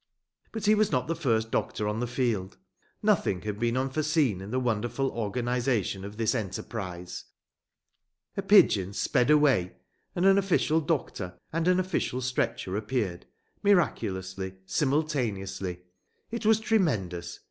[0.51, 2.57] But he was not the first doctor on the field.
[3.03, 7.25] Nothing had been unforeseen in the wonderful organization of this enterprise.
[8.35, 9.75] A pigeon sped away
[10.15, 13.27] and an official doctor and an official stretcher appeared,
[13.61, 15.81] miraculously, simultaneously.
[16.31, 17.39] It was tremendous.